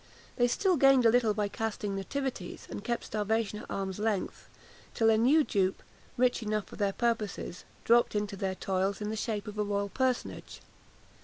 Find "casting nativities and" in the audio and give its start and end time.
1.47-2.83